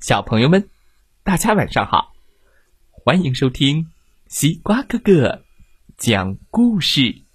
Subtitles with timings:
[0.00, 0.70] 小朋友们，
[1.22, 2.14] 大家晚上好！
[2.90, 3.88] 欢迎收听
[4.28, 5.44] 西瓜哥哥
[5.98, 7.26] 讲故事。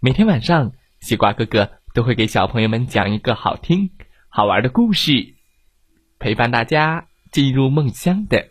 [0.00, 3.90] 每天晚上，西瓜哥哥都会给小朋友们讲一个好听、
[4.30, 5.34] 好玩的故事，
[6.18, 8.48] 陪伴大家进入梦乡的。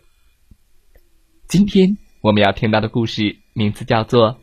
[1.48, 4.34] 今天我们要听到的故事名字叫做《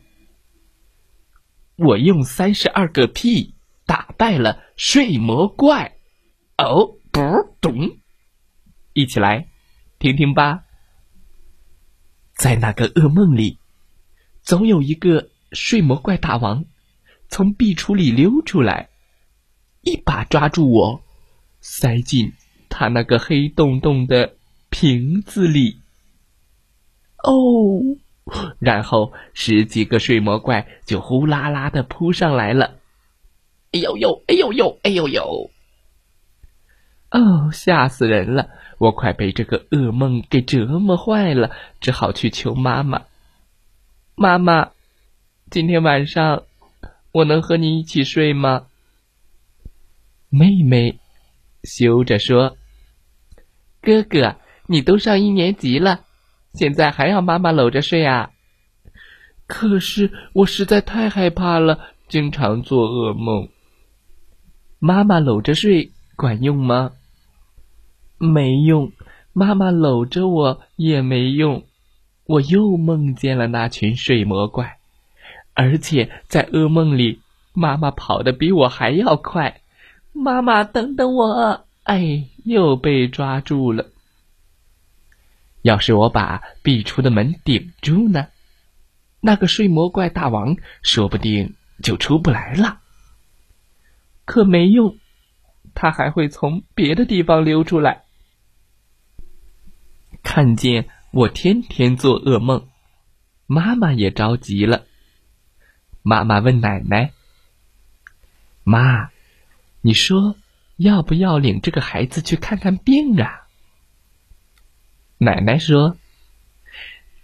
[1.76, 3.54] 我用三十二个屁
[3.86, 5.96] 打败了睡魔怪》。
[6.62, 7.20] 哦，不
[7.62, 7.99] 懂。
[9.00, 9.48] 一起来
[9.98, 10.64] 听听吧。
[12.34, 13.58] 在那个噩梦里，
[14.42, 16.64] 总有一个睡魔怪大王
[17.28, 18.88] 从壁橱里溜出来，
[19.82, 21.02] 一把抓住我，
[21.60, 22.32] 塞进
[22.68, 24.36] 他那个黑洞洞的
[24.70, 25.80] 瓶子里。
[27.22, 27.82] 哦，
[28.58, 32.78] 然后十几个睡魔怪就呼啦啦的扑上来了。
[33.72, 35.50] 哎呦呦，哎呦呦，哎呦呦！
[37.10, 38.50] 哦，吓死人了！
[38.78, 43.02] 我快被这个噩梦给折磨坏了，只好去求妈妈。
[44.14, 44.70] 妈妈，
[45.50, 46.44] 今天晚上
[47.12, 48.66] 我能和你一起睡吗？
[50.28, 51.00] 妹妹
[51.64, 52.56] 羞着说
[53.82, 54.36] ：“哥哥，
[54.66, 56.04] 你都上一年级了，
[56.54, 58.30] 现在还要妈妈搂着睡啊？”
[59.48, 63.48] 可是我实在太害怕了，经常做噩梦。
[64.78, 66.92] 妈妈搂着睡管用吗？
[68.22, 68.92] 没用，
[69.32, 71.64] 妈妈搂着我也没用，
[72.26, 74.76] 我又梦见了那群睡魔怪，
[75.54, 77.22] 而且在噩梦里，
[77.54, 79.62] 妈妈跑得比我还要快。
[80.12, 81.64] 妈妈，等等我！
[81.84, 83.86] 哎，又被抓住了。
[85.62, 88.26] 要是我把壁橱的门顶住呢，
[89.22, 92.80] 那个睡魔怪大王说不定就出不来了。
[94.26, 94.98] 可没用，
[95.74, 98.04] 他还会从别的地方溜出来。
[100.32, 102.68] 看见我天天做噩梦，
[103.46, 104.86] 妈妈也着急了。
[106.02, 107.10] 妈妈问奶奶
[108.62, 109.10] ：“妈，
[109.80, 110.36] 你说
[110.76, 113.48] 要不要领这个孩子去看看病啊？”
[115.18, 115.96] 奶奶说：“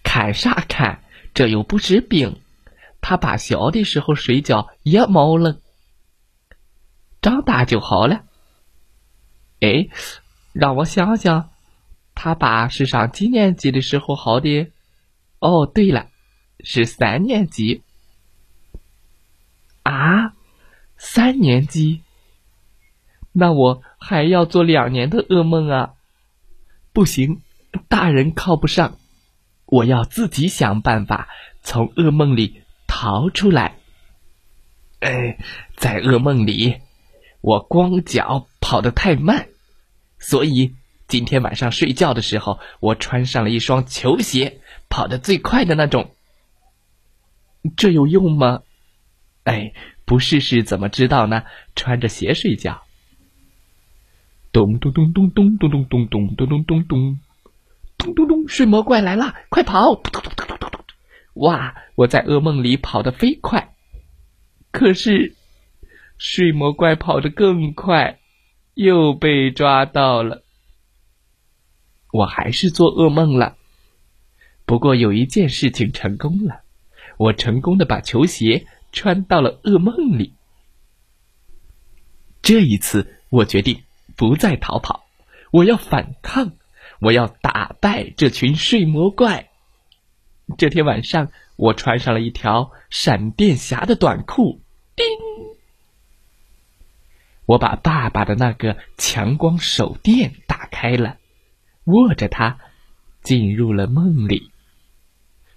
[0.02, 1.04] 看啥看？
[1.32, 2.40] 这又不是病，
[3.00, 5.60] 他把小的时候睡觉也毛了，
[7.22, 8.24] 长大就好了。”
[9.62, 9.90] 哎，
[10.52, 11.50] 让我想想。
[12.16, 14.72] 他爸是上几年级的时候好的？
[15.38, 16.08] 哦，对了，
[16.60, 17.82] 是三年级。
[19.82, 20.32] 啊，
[20.96, 22.00] 三年级？
[23.32, 25.92] 那我还要做两年的噩梦啊！
[26.94, 27.42] 不行，
[27.86, 28.96] 大人靠不上，
[29.66, 31.28] 我要自己想办法
[31.62, 33.76] 从噩梦里逃出来。
[35.00, 35.38] 哎，
[35.76, 36.80] 在噩梦里，
[37.42, 39.48] 我光脚跑得太慢，
[40.18, 40.74] 所以。
[41.08, 46.10] 今天晚上睡觉的时候，我穿上了一双球鞋，跑得最快的那种。
[47.76, 48.62] 这有用吗？
[49.44, 49.72] 哎，
[50.04, 51.44] 不试试怎么知道呢？
[51.76, 52.82] 穿着鞋睡觉。
[54.50, 57.18] 咚咚咚咚咚咚咚咚咚咚咚咚咚，
[57.98, 58.48] 咚咚咚！
[58.48, 60.02] 睡魔怪来了，快跑！
[61.34, 61.74] 哇！
[61.94, 63.74] 我在噩梦里跑得飞快，
[64.72, 65.34] 可是
[66.18, 68.18] 睡魔怪跑得更快，
[68.74, 70.42] 又被抓到了。
[72.16, 73.56] 我还是做噩梦了，
[74.64, 76.62] 不过有一件事情成功了，
[77.18, 80.32] 我成功的把球鞋穿到了噩梦里。
[82.40, 83.82] 这一次，我决定
[84.16, 85.04] 不再逃跑，
[85.50, 86.52] 我要反抗，
[87.00, 89.50] 我要打败这群睡魔怪。
[90.56, 94.62] 这天晚上，我穿上了一条闪电侠的短裤，
[94.94, 95.04] 叮！
[97.44, 101.18] 我把爸爸的那个强光手电打开了。
[101.86, 102.58] 握着它，
[103.22, 104.52] 进入了梦里。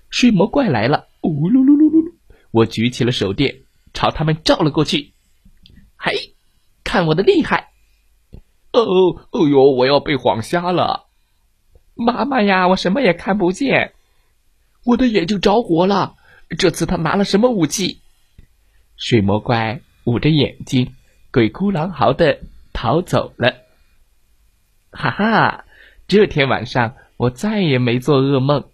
[0.10, 2.14] 睡魔怪来了，呜噜噜噜噜噜！
[2.50, 3.62] 我举起了手电，
[3.94, 5.14] 朝他们照了过去。
[5.98, 6.34] 嘿，
[6.84, 7.70] 看我的厉害！
[8.72, 8.82] 哦，
[9.32, 11.06] 哦呦，我要被晃瞎了！
[11.94, 13.94] 妈妈呀，我什么也看不见，
[14.86, 16.16] 我的眼睛着火了。
[16.58, 18.02] 这次他拿了什么武器？
[18.96, 20.96] 睡魔怪捂着眼睛，
[21.32, 22.40] 鬼哭狼嚎的
[22.74, 23.56] 逃走了。
[24.92, 25.66] 哈哈！
[26.10, 28.68] 这天晚上，我再也没做噩梦。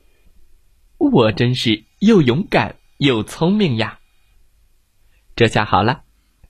[0.98, 4.00] 我真是又勇敢又聪明呀！
[5.36, 6.04] 这下好了，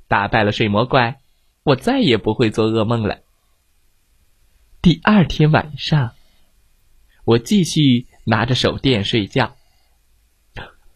[0.08, 1.22] 打败了睡魔怪，
[1.64, 3.22] 我再也不会做噩梦了。
[4.84, 6.12] 第二天晚上，
[7.24, 9.56] 我继续拿着手电睡觉。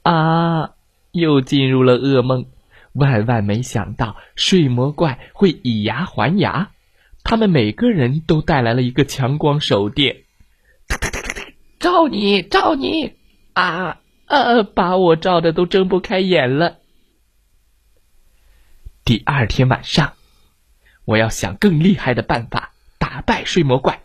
[0.03, 0.75] 啊，
[1.13, 2.45] 又进入了噩梦。
[2.93, 6.69] 万万没想到，睡魔怪会以牙还牙。
[7.29, 10.23] 他们每个人都带来了一个强光手电，
[11.79, 13.17] 照你，照你，
[13.53, 16.79] 啊，呃，把我照的都睁不开眼了。
[19.05, 20.13] 第二天晚上，
[21.05, 24.01] 我要想更厉害的办法打败睡魔怪。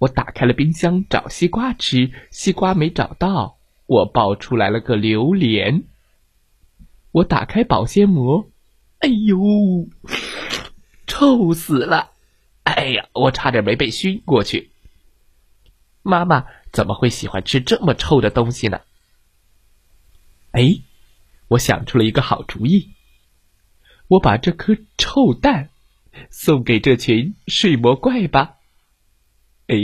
[0.00, 3.56] 我打开了冰箱找西瓜吃，西瓜没找到，
[3.86, 5.84] 我抱出来了个榴莲。
[7.10, 8.50] 我打开保鲜膜，
[8.98, 9.88] 哎呦，
[11.06, 12.10] 臭死了！
[12.64, 14.70] 哎呀，我差点没被熏过去。
[16.02, 18.80] 妈妈怎么会喜欢吃这么臭的东西呢？
[20.50, 20.80] 哎，
[21.48, 22.90] 我想出了一个好主意，
[24.08, 25.70] 我把这颗臭蛋
[26.30, 28.56] 送给这群睡魔怪吧。
[29.66, 29.76] 哎，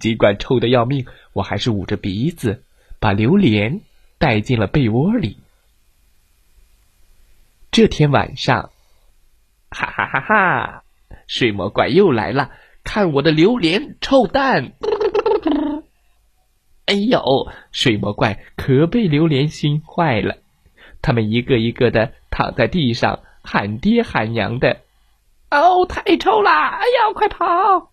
[0.00, 2.64] 尽管臭的要命，我还是捂着鼻子
[2.98, 3.80] 把榴莲
[4.18, 5.38] 带进了被窝里。
[7.70, 8.72] 这天晚上，
[9.70, 10.84] 哈哈哈哈！
[11.28, 12.50] 睡魔怪又来了，
[12.82, 14.72] 看我的榴莲臭蛋！
[16.86, 20.38] 哎呦，睡魔怪可被榴莲熏坏了，
[21.02, 24.80] 他们一个一个的躺在地上，喊爹喊娘的。
[25.50, 26.50] 哦，太臭了！
[26.50, 27.92] 哎呀，快跑！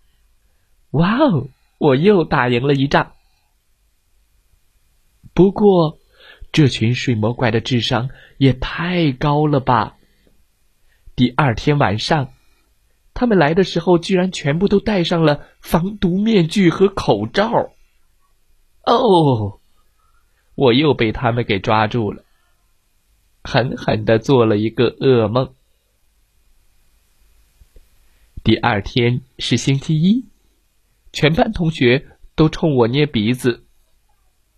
[0.92, 1.48] 哇哦！
[1.78, 3.12] 我又打赢了一仗。
[5.34, 5.98] 不过，
[6.54, 9.98] 这群睡魔怪的智商也太高了吧！
[11.18, 12.30] 第二天晚上，
[13.16, 17.72] 他们来的时候，居然全部都戴上了防毒面具和口罩。
[18.84, 19.62] 哦，
[20.54, 22.24] 我又被他们给抓住了，
[23.44, 25.56] 狠狠的做了一个噩梦。
[28.44, 30.26] 第二天是星期一。
[31.14, 33.66] 全班同学都冲我捏鼻子，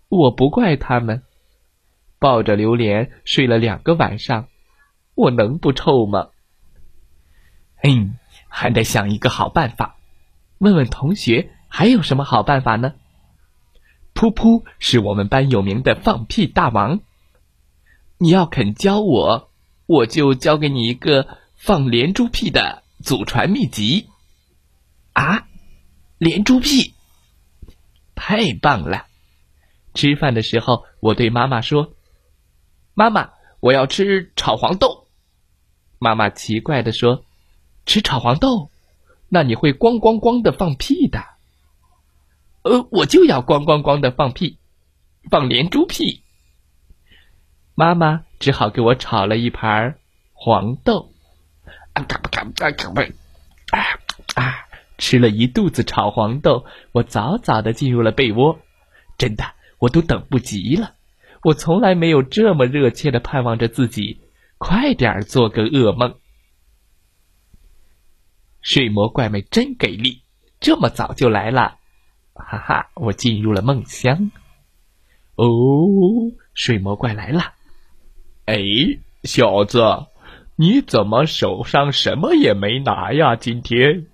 [0.10, 1.22] 我不怪他们。
[2.20, 4.48] 抱着榴莲睡了两个晚上，
[5.14, 6.30] 我能不臭吗？
[7.84, 9.98] 嗯，还得想一个好办法。
[10.58, 12.94] 问问同学还有什么好办法呢？
[14.14, 17.02] 噗噗是我们班有名的放屁大王，
[18.18, 19.52] 你要肯教我，
[19.86, 24.10] 我就教给你一个放连珠屁的祖传秘籍。
[25.14, 25.48] 啊？
[26.20, 26.96] 连珠屁，
[28.16, 29.06] 太棒了！
[29.94, 31.94] 吃饭的时候，我对妈妈说
[32.96, 33.30] ：“妈妈，
[33.60, 35.08] 我要吃炒黄豆。”
[36.00, 37.24] 妈妈奇怪的说
[37.88, 38.70] ：“吃炒黄豆，
[39.30, 41.24] 那你会咣咣咣的放屁的。”
[42.64, 44.60] 呃，我就要咣咣咣的放屁，
[45.32, 46.22] 放连珠屁。
[47.74, 49.96] 妈妈只好给我炒了一盘
[50.34, 51.14] 黄豆。
[51.94, 53.02] 啊嘎巴嘎巴嘎巴，
[53.72, 53.82] 啊
[54.36, 54.68] 啊！
[54.98, 58.60] 吃了一肚子炒黄豆，我早早的进入了被窝。
[59.18, 59.46] 真的，
[59.80, 60.94] 我都等不及了。
[61.44, 64.20] 我从来没有这么热切的盼望着自己
[64.58, 66.16] 快点儿做个噩梦。
[68.68, 70.24] 睡魔怪们真给力，
[70.60, 71.78] 这么早就来了，
[72.34, 72.90] 哈哈！
[72.96, 74.30] 我进入了梦乡。
[75.36, 75.48] 哦，
[76.54, 77.54] 睡魔怪来了。
[78.44, 78.58] 哎，
[79.24, 79.80] 小子，
[80.58, 83.38] 你怎么手上什么也没拿呀？
[83.38, 84.08] 今天？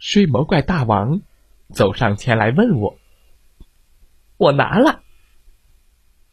[0.00, 1.20] 睡魔怪大王
[1.72, 2.98] 走上前来问我
[4.36, 5.00] ：“我拿了，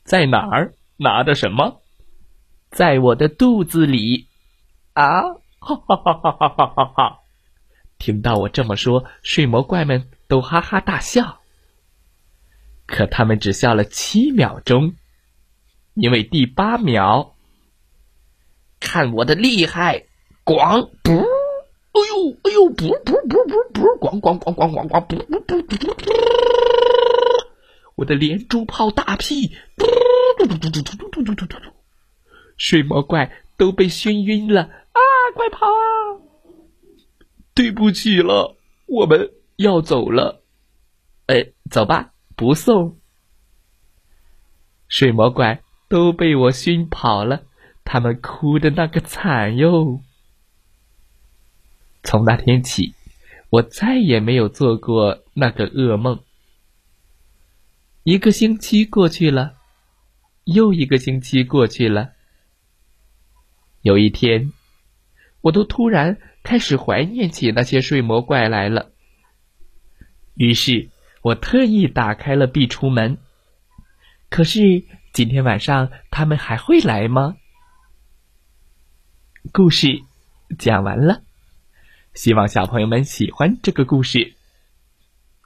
[0.04, 1.84] 在哪儿拿的什么？
[2.72, 4.26] 在我的肚子里。”
[4.94, 5.22] 啊！
[5.66, 7.20] 哈哈哈哈哈哈！
[7.98, 11.40] 听到我这么说，睡魔怪们都哈哈大笑。
[12.86, 14.94] 可他们只笑了七秒钟，
[15.96, 17.34] 因为第八秒，
[18.80, 20.06] 看我的厉害！
[20.46, 20.92] 咣！
[21.02, 21.12] 不。
[21.96, 26.12] 哎呦，哎呦，不不不不不，咣咣咣咣咣咣，不不不不不，
[27.96, 29.88] 我的连珠炮大屁，嘟
[30.38, 31.58] 嘟嘟嘟嘟嘟嘟嘟嘟嘟，
[32.58, 35.00] 睡魔怪都被熏晕了啊！
[35.36, 35.78] 快跑啊！
[37.54, 38.56] 对不起了，
[38.88, 40.42] 我们要走了。
[41.28, 42.98] 哎，走吧，不送。
[44.88, 47.44] 水魔怪都被我熏跑了，
[47.84, 50.00] 他们哭的那个惨哟。
[52.04, 52.94] 从那天起，
[53.50, 56.24] 我再也没有做过那个噩梦。
[58.04, 59.58] 一个星期过去了，
[60.44, 62.12] 又一个星期过去了。
[63.82, 64.54] 有一天，
[65.46, 68.90] 我都突然开始怀念起那些睡魔怪来了。
[70.34, 70.90] 于是
[71.22, 73.20] 我特意打开了壁橱门。
[74.32, 74.84] 可是
[75.14, 77.38] 今天晚上他们还会来吗？
[79.54, 80.02] 故事
[80.58, 81.22] 讲完了。
[82.16, 84.34] 希望小朋友们喜欢这个故事。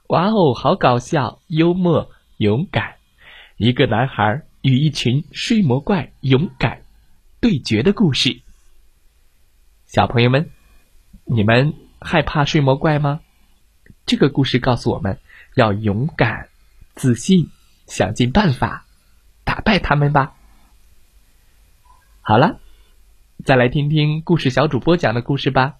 [0.08, 2.94] 哇哦，好搞笑、幽默、勇敢！
[3.58, 6.84] 一个男孩与一群睡魔怪勇敢
[7.38, 8.40] 对决的故事。
[9.90, 10.52] 小朋友们，
[11.24, 13.22] 你们害怕睡魔怪吗？
[14.06, 15.18] 这个故事告诉我们
[15.56, 16.48] 要勇敢、
[16.94, 17.50] 自信，
[17.88, 18.86] 想尽办法
[19.42, 20.36] 打败他们吧。
[22.20, 22.60] 好了，
[23.44, 25.78] 再来听听故事小主播讲的故事吧。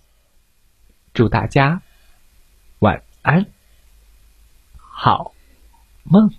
[1.15, 1.81] 祝大家
[2.81, 3.47] 晚安，
[4.77, 5.33] 好
[6.03, 6.35] 梦。